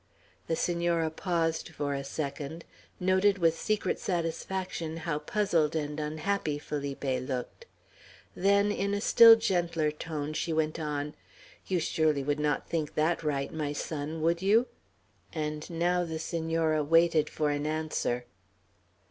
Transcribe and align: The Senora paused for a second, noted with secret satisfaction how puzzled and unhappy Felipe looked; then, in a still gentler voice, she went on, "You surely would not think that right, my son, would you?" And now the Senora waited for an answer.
The 0.47 0.55
Senora 0.55 1.11
paused 1.11 1.69
for 1.69 1.93
a 1.93 2.03
second, 2.03 2.65
noted 2.99 3.37
with 3.37 3.55
secret 3.55 3.99
satisfaction 3.99 4.97
how 5.05 5.19
puzzled 5.19 5.75
and 5.75 5.99
unhappy 5.99 6.57
Felipe 6.57 7.03
looked; 7.03 7.67
then, 8.35 8.71
in 8.71 8.95
a 8.95 8.99
still 8.99 9.35
gentler 9.35 9.91
voice, 9.91 10.35
she 10.35 10.51
went 10.51 10.79
on, 10.79 11.13
"You 11.67 11.79
surely 11.79 12.23
would 12.23 12.39
not 12.39 12.67
think 12.67 12.95
that 12.95 13.21
right, 13.21 13.53
my 13.53 13.73
son, 13.73 14.23
would 14.23 14.41
you?" 14.41 14.65
And 15.33 15.69
now 15.69 16.03
the 16.03 16.17
Senora 16.17 16.83
waited 16.83 17.29
for 17.29 17.51
an 17.51 17.67
answer. 17.67 18.25